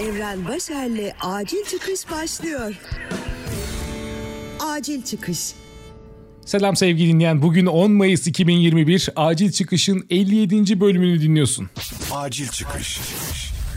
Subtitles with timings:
[0.00, 2.74] Evren Başer'le Acil Çıkış başlıyor.
[4.60, 5.52] Acil Çıkış.
[6.46, 7.42] Selam sevgili dinleyen.
[7.42, 10.80] Bugün 10 Mayıs 2021 Acil Çıkış'ın 57.
[10.80, 11.70] bölümünü dinliyorsun.
[12.12, 13.00] Acil çıkış.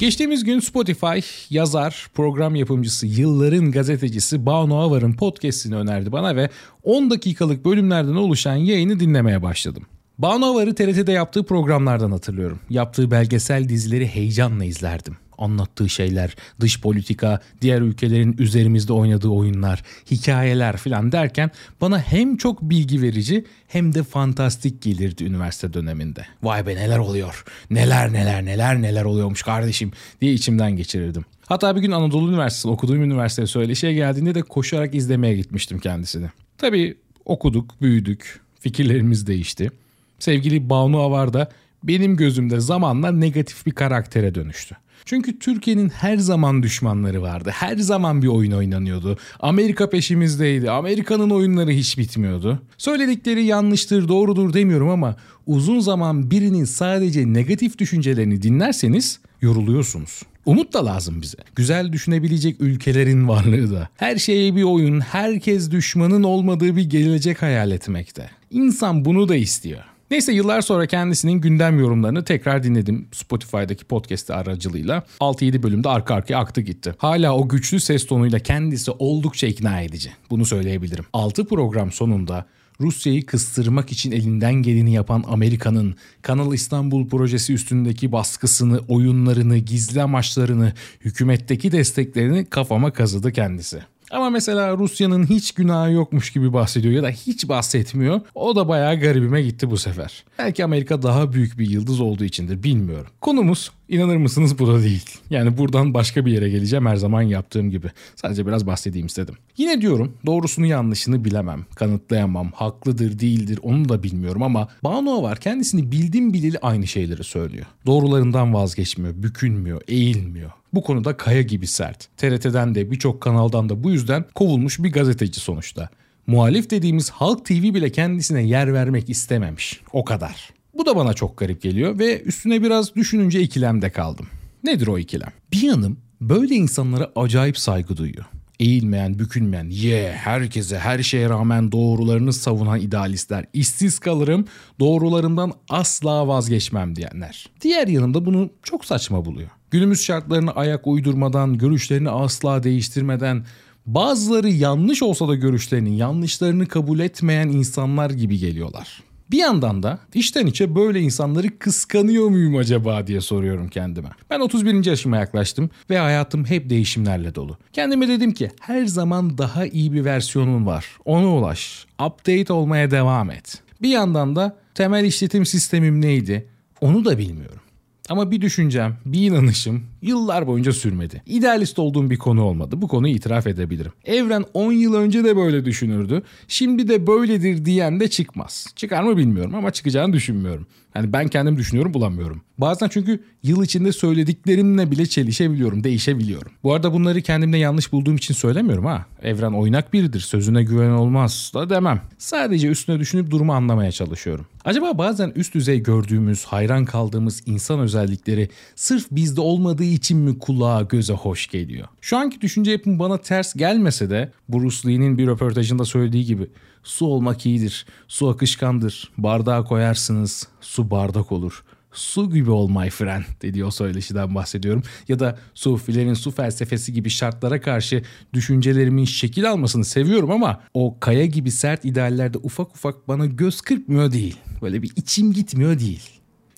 [0.00, 1.18] Geçtiğimiz gün Spotify
[1.50, 6.50] yazar, program yapımcısı, yılların gazetecisi Banu Avar'ın podcastini önerdi bana ve
[6.82, 9.86] 10 dakikalık bölümlerden oluşan yayını dinlemeye başladım.
[10.18, 12.60] Banu Avar'ı TRT'de yaptığı programlardan hatırlıyorum.
[12.70, 15.16] Yaptığı belgesel dizileri heyecanla izlerdim.
[15.38, 22.62] Anlattığı şeyler, dış politika, diğer ülkelerin üzerimizde oynadığı oyunlar, hikayeler falan derken bana hem çok
[22.62, 26.26] bilgi verici hem de fantastik gelirdi üniversite döneminde.
[26.42, 31.24] Vay be neler oluyor, neler neler neler neler oluyormuş kardeşim diye içimden geçirirdim.
[31.46, 36.26] Hatta bir gün Anadolu Üniversitesi okuduğum üniversiteye söyleşiye geldiğinde de koşarak izlemeye gitmiştim kendisini.
[36.58, 39.70] Tabii okuduk, büyüdük, fikirlerimiz değişti.
[40.18, 41.48] Sevgili Banu Avar da
[41.82, 44.76] benim gözümde zamanla negatif bir karaktere dönüştü.
[45.04, 47.50] Çünkü Türkiye'nin her zaman düşmanları vardı.
[47.54, 49.18] Her zaman bir oyun oynanıyordu.
[49.40, 50.70] Amerika peşimizdeydi.
[50.70, 52.62] Amerika'nın oyunları hiç bitmiyordu.
[52.78, 60.22] Söyledikleri yanlıştır, doğrudur demiyorum ama uzun zaman birinin sadece negatif düşüncelerini dinlerseniz yoruluyorsunuz.
[60.46, 61.38] Umut da lazım bize.
[61.56, 63.88] Güzel düşünebilecek ülkelerin varlığı da.
[63.96, 68.30] Her şeye bir oyun, herkes düşmanın olmadığı bir gelecek hayal etmekte.
[68.50, 69.84] İnsan bunu da istiyor.
[70.10, 75.02] Neyse yıllar sonra kendisinin gündem yorumlarını tekrar dinledim Spotify'daki podcast aracılığıyla.
[75.20, 76.94] 6-7 bölümde arka arkaya aktı gitti.
[76.98, 80.10] Hala o güçlü ses tonuyla kendisi oldukça ikna edici.
[80.30, 81.04] Bunu söyleyebilirim.
[81.12, 82.46] 6 program sonunda
[82.80, 90.72] Rusya'yı kıstırmak için elinden geleni yapan Amerika'nın Kanal İstanbul projesi üstündeki baskısını, oyunlarını, gizli amaçlarını,
[91.00, 93.82] hükümetteki desteklerini kafama kazıdı kendisi.
[94.10, 98.20] Ama mesela Rusya'nın hiç günahı yokmuş gibi bahsediyor ya da hiç bahsetmiyor.
[98.34, 100.24] O da bayağı garibime gitti bu sefer.
[100.38, 103.10] Belki Amerika daha büyük bir yıldız olduğu içindir bilmiyorum.
[103.20, 105.04] Konumuz inanır mısınız bu da değil.
[105.30, 107.90] Yani buradan başka bir yere geleceğim her zaman yaptığım gibi.
[108.16, 109.34] Sadece biraz bahsedeyim istedim.
[109.56, 115.92] Yine diyorum doğrusunu yanlışını bilemem, kanıtlayamam, haklıdır değildir onu da bilmiyorum ama Banu var kendisini
[115.92, 117.66] bildim bileli aynı şeyleri söylüyor.
[117.86, 120.50] Doğrularından vazgeçmiyor, bükünmüyor, eğilmiyor.
[120.74, 122.08] Bu konuda kaya gibi sert.
[122.16, 125.88] TRT'den de birçok kanaldan da bu yüzden kovulmuş bir gazeteci sonuçta.
[126.26, 129.80] Muhalif dediğimiz Halk TV bile kendisine yer vermek istememiş.
[129.92, 130.55] O kadar.
[130.78, 134.26] Bu da bana çok garip geliyor ve üstüne biraz düşününce ikilemde kaldım.
[134.64, 135.32] Nedir o ikilem?
[135.52, 138.24] Bir yanım böyle insanlara acayip saygı duyuyor.
[138.60, 143.44] Eğilmeyen, bükülmeyen, ye yeah, herkese her şeye rağmen doğrularını savunan idealistler.
[143.52, 144.44] İşsiz kalırım,
[144.80, 147.46] doğrularımdan asla vazgeçmem diyenler.
[147.60, 149.50] Diğer yanımda bunu çok saçma buluyor.
[149.70, 153.44] Günümüz şartlarına ayak uydurmadan, görüşlerini asla değiştirmeden,
[153.86, 159.02] bazıları yanlış olsa da görüşlerinin yanlışlarını kabul etmeyen insanlar gibi geliyorlar.
[159.30, 164.08] Bir yandan da içten içe böyle insanları kıskanıyor muyum acaba diye soruyorum kendime.
[164.30, 164.84] Ben 31.
[164.84, 167.56] yaşıma yaklaştım ve hayatım hep değişimlerle dolu.
[167.72, 170.86] Kendime dedim ki her zaman daha iyi bir versiyonun var.
[171.04, 171.86] Ona ulaş.
[172.06, 173.62] Update olmaya devam et.
[173.82, 176.48] Bir yandan da temel işletim sistemim neydi?
[176.80, 177.60] Onu da bilmiyorum.
[178.08, 181.22] Ama bir düşüncem, bir inanışım yıllar boyunca sürmedi.
[181.26, 182.82] İdealist olduğum bir konu olmadı.
[182.82, 183.92] Bu konuyu itiraf edebilirim.
[184.04, 186.22] Evren 10 yıl önce de böyle düşünürdü.
[186.48, 188.66] Şimdi de böyledir diyen de çıkmaz.
[188.76, 190.66] Çıkar mı bilmiyorum ama çıkacağını düşünmüyorum.
[190.94, 192.42] Yani ben kendim düşünüyorum bulamıyorum.
[192.58, 196.52] Bazen çünkü yıl içinde söylediklerimle bile çelişebiliyorum, değişebiliyorum.
[196.62, 199.06] Bu arada bunları kendimde yanlış bulduğum için söylemiyorum ha.
[199.22, 202.00] Evren oynak biridir, sözüne güven olmaz da demem.
[202.18, 204.46] Sadece üstüne düşünüp durumu anlamaya çalışıyorum.
[204.66, 210.82] Acaba bazen üst düzey gördüğümüz, hayran kaldığımız insan özellikleri sırf bizde olmadığı için mi kulağa
[210.82, 211.88] göze hoş geliyor?
[212.00, 216.50] Şu anki düşünce yapım bana ters gelmese de Bruce Lee'nin bir röportajında söylediği gibi
[216.82, 221.64] su olmak iyidir, su akışkandır, bardağa koyarsınız, su bardak olur
[221.96, 224.82] su gibi ol my friend dediği o söyleşiden bahsediyorum.
[225.08, 231.26] Ya da sufilerin su felsefesi gibi şartlara karşı düşüncelerimin şekil almasını seviyorum ama o kaya
[231.26, 234.36] gibi sert ideallerde ufak ufak bana göz kırpmıyor değil.
[234.62, 236.02] Böyle bir içim gitmiyor değil.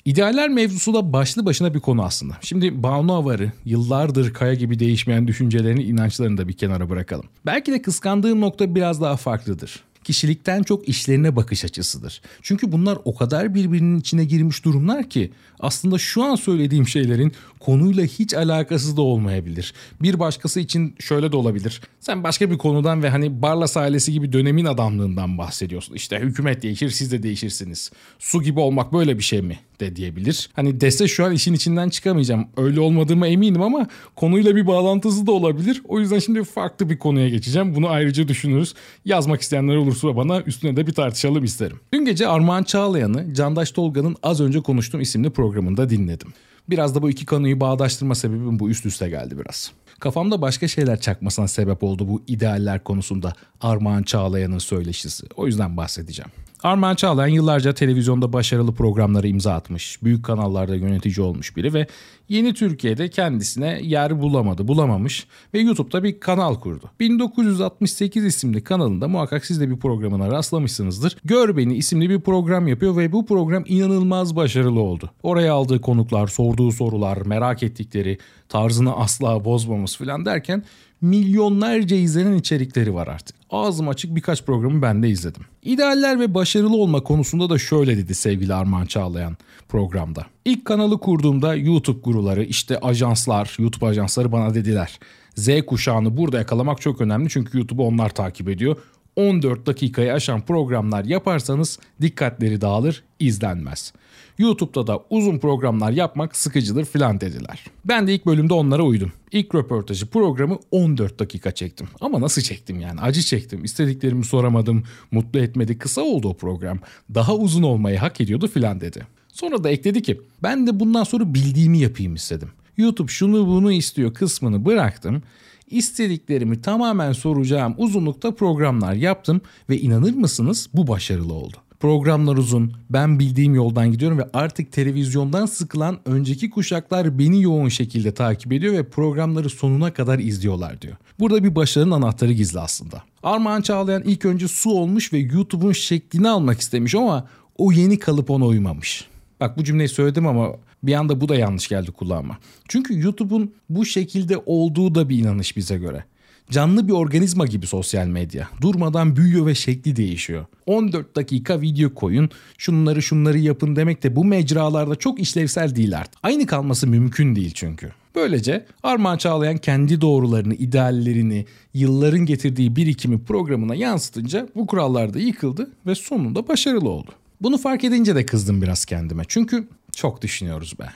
[0.04, 2.36] İdealler mevzusu da başlı başına bir konu aslında.
[2.40, 7.26] Şimdi Banu Avar'ı yıllardır kaya gibi değişmeyen düşüncelerini, inançlarını da bir kenara bırakalım.
[7.46, 12.20] Belki de kıskandığım nokta biraz daha farklıdır kişilikten çok işlerine bakış açısıdır.
[12.42, 18.04] Çünkü bunlar o kadar birbirinin içine girmiş durumlar ki aslında şu an söylediğim şeylerin konuyla
[18.04, 19.74] hiç alakası da olmayabilir.
[20.02, 21.80] Bir başkası için şöyle de olabilir.
[22.00, 25.94] Sen başka bir konudan ve hani Barlas ailesi gibi dönemin adamlığından bahsediyorsun.
[25.94, 27.90] İşte hükümet değişir siz de değişirsiniz.
[28.18, 29.58] Su gibi olmak böyle bir şey mi?
[29.80, 30.50] de diyebilir.
[30.52, 32.48] Hani dese şu an işin içinden çıkamayacağım.
[32.56, 35.82] Öyle olmadığıma eminim ama konuyla bir bağlantısı da olabilir.
[35.84, 37.74] O yüzden şimdi farklı bir konuya geçeceğim.
[37.74, 38.74] Bunu ayrıca düşünürüz.
[39.04, 41.80] Yazmak isteyenler olursa bana üstüne de bir tartışalım isterim.
[41.92, 46.32] Dün gece Armağan Çağlayan'ı Candaş Tolga'nın az önce konuştuğum isimli programında dinledim.
[46.70, 49.72] Biraz da bu iki konuyu bağdaştırma sebebim bu üst üste geldi biraz.
[50.00, 55.26] Kafamda başka şeyler çakmasına sebep oldu bu idealler konusunda Armağan Çağlayan'ın söyleşisi.
[55.36, 56.30] O yüzden bahsedeceğim.
[56.62, 60.02] Armağan Çağlayan yıllarca televizyonda başarılı programları imza atmış.
[60.02, 61.86] Büyük kanallarda yönetici olmuş biri ve
[62.28, 66.90] yeni Türkiye'de kendisine yer bulamadı, bulamamış ve YouTube'da bir kanal kurdu.
[67.00, 71.16] 1968 isimli kanalında muhakkak siz de bir programına rastlamışsınızdır.
[71.24, 75.10] Gör Beni isimli bir program yapıyor ve bu program inanılmaz başarılı oldu.
[75.22, 78.18] Oraya aldığı konuklar, sorduğu sorular, merak ettikleri,
[78.48, 80.64] tarzını asla bozmamız falan derken
[81.00, 83.36] milyonlarca izlenen içerikleri var artık.
[83.50, 85.42] Ağzım açık birkaç programı ben de izledim.
[85.62, 89.36] İdealler ve başarılı olma konusunda da şöyle dedi sevgili Armağan Çağlayan
[89.68, 90.26] programda.
[90.44, 94.98] İlk kanalı kurduğumda YouTube guruları işte ajanslar, YouTube ajansları bana dediler.
[95.34, 98.76] Z kuşağını burada yakalamak çok önemli çünkü YouTube'u onlar takip ediyor.
[99.16, 103.92] 14 dakikayı aşan programlar yaparsanız dikkatleri dağılır, izlenmez.
[104.38, 107.64] YouTube'da da uzun programlar yapmak sıkıcıdır filan dediler.
[107.84, 109.12] Ben de ilk bölümde onlara uydum.
[109.32, 111.88] İlk röportajı programı 14 dakika çektim.
[112.00, 113.00] Ama nasıl çektim yani?
[113.00, 113.64] Acı çektim.
[113.64, 114.84] İstediklerimi soramadım.
[115.10, 115.78] Mutlu etmedi.
[115.78, 116.78] Kısa oldu o program.
[117.14, 119.06] Daha uzun olmayı hak ediyordu filan dedi.
[119.28, 122.48] Sonra da ekledi ki ben de bundan sonra bildiğimi yapayım istedim.
[122.76, 125.22] YouTube şunu bunu istiyor kısmını bıraktım.
[125.70, 129.40] İstediklerimi tamamen soracağım uzunlukta programlar yaptım
[129.70, 131.56] ve inanır mısınız bu başarılı oldu.
[131.80, 138.14] Programlar uzun, ben bildiğim yoldan gidiyorum ve artık televizyondan sıkılan önceki kuşaklar beni yoğun şekilde
[138.14, 140.96] takip ediyor ve programları sonuna kadar izliyorlar diyor.
[141.20, 143.02] Burada bir başarının anahtarı gizli aslında.
[143.22, 147.28] Armağan Çağlayan ilk önce su olmuş ve YouTube'un şeklini almak istemiş ama
[147.58, 149.04] o yeni kalıp ona uymamış.
[149.40, 150.52] Bak bu cümleyi söyledim ama
[150.82, 152.38] bir anda bu da yanlış geldi kulağıma.
[152.68, 156.04] Çünkü YouTube'un bu şekilde olduğu da bir inanış bize göre.
[156.50, 158.48] Canlı bir organizma gibi sosyal medya.
[158.60, 160.46] Durmadan büyüyor ve şekli değişiyor.
[160.66, 166.20] 14 dakika video koyun, şunları şunları yapın demek de bu mecralarda çok işlevsel değil artık.
[166.22, 167.92] Aynı kalması mümkün değil çünkü.
[168.14, 175.70] Böylece Armağan Çağlayan kendi doğrularını, ideallerini, yılların getirdiği birikimi programına yansıtınca bu kurallar da yıkıldı
[175.86, 177.10] ve sonunda başarılı oldu.
[177.40, 179.22] Bunu fark edince de kızdım biraz kendime.
[179.28, 180.88] Çünkü çok düşünüyoruz be.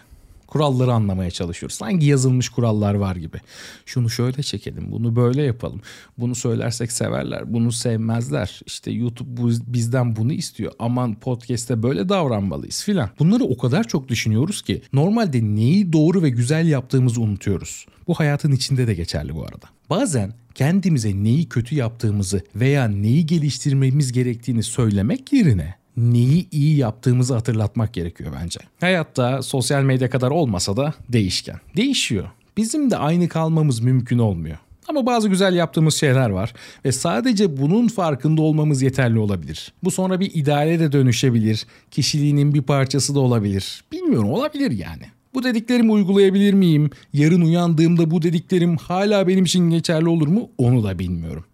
[0.52, 1.76] Kuralları anlamaya çalışıyoruz.
[1.76, 3.40] Sanki yazılmış kurallar var gibi.
[3.86, 5.80] Şunu şöyle çekelim, bunu böyle yapalım.
[6.18, 8.60] Bunu söylersek severler, bunu sevmezler.
[8.66, 10.72] İşte YouTube bu, bizden bunu istiyor.
[10.78, 13.10] Aman podcast'te böyle davranmalıyız filan.
[13.18, 17.86] Bunları o kadar çok düşünüyoruz ki normalde neyi doğru ve güzel yaptığımızı unutuyoruz.
[18.06, 19.66] Bu hayatın içinde de geçerli bu arada.
[19.90, 27.94] Bazen kendimize neyi kötü yaptığımızı veya neyi geliştirmemiz gerektiğini söylemek yerine neyi iyi yaptığımızı hatırlatmak
[27.94, 28.60] gerekiyor bence.
[28.80, 31.56] Hayatta sosyal medya kadar olmasa da değişken.
[31.76, 32.30] Değişiyor.
[32.56, 34.58] Bizim de aynı kalmamız mümkün olmuyor.
[34.88, 36.54] Ama bazı güzel yaptığımız şeyler var
[36.84, 39.72] ve sadece bunun farkında olmamız yeterli olabilir.
[39.84, 43.84] Bu sonra bir ideale de dönüşebilir, kişiliğinin bir parçası da olabilir.
[43.92, 45.02] Bilmiyorum olabilir yani.
[45.34, 46.90] Bu dediklerimi uygulayabilir miyim?
[47.12, 50.50] Yarın uyandığımda bu dediklerim hala benim için geçerli olur mu?
[50.58, 51.44] Onu da bilmiyorum.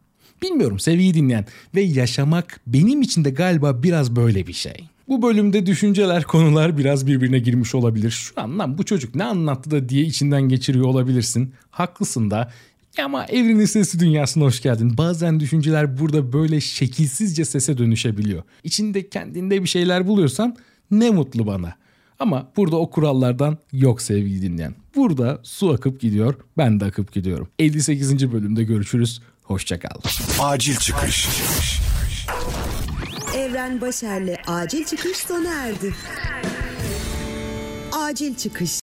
[0.43, 1.44] Bilmiyorum sevgili dinleyen
[1.75, 4.88] ve yaşamak benim için de galiba biraz böyle bir şey.
[5.08, 8.11] Bu bölümde düşünceler, konular biraz birbirine girmiş olabilir.
[8.11, 11.55] Şu an lan bu çocuk ne anlattı da diye içinden geçiriyor olabilirsin.
[11.70, 12.52] Haklısın da
[13.02, 14.94] ama evrenin sesi dünyasına hoş geldin.
[14.99, 18.43] Bazen düşünceler burada böyle şekilsizce sese dönüşebiliyor.
[18.64, 20.56] İçinde kendinde bir şeyler buluyorsan
[20.90, 21.75] ne mutlu bana.
[22.19, 24.75] Ama burada o kurallardan yok sevgili dinleyen.
[24.96, 27.49] Burada su akıp gidiyor, ben de akıp gidiyorum.
[27.58, 28.33] 58.
[28.33, 29.21] bölümde görüşürüz.
[29.49, 30.00] Hoşçakal.
[30.40, 31.28] Acil çıkış.
[33.35, 35.95] Evren Başer'le acil çıkış sona erdi.
[37.93, 38.73] Acil çıkış.